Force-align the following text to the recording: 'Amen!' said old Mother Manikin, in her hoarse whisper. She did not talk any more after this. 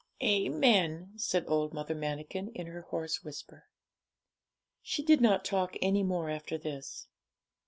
'Amen!' 0.19 1.13
said 1.15 1.45
old 1.47 1.75
Mother 1.75 1.93
Manikin, 1.93 2.49
in 2.55 2.65
her 2.65 2.81
hoarse 2.81 3.23
whisper. 3.23 3.67
She 4.81 5.03
did 5.03 5.21
not 5.21 5.45
talk 5.45 5.75
any 5.79 6.01
more 6.01 6.27
after 6.27 6.57
this. 6.57 7.05